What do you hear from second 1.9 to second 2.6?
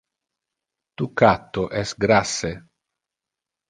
grasse.